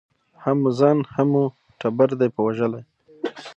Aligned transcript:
هم 0.43 0.57
مو 0.63 0.71
ځان 0.79 0.97
هم 1.13 1.27
مو 1.33 1.43
ټبر 1.79 2.09
دی 2.19 2.27
په 2.35 2.39
وژلی 2.47 2.83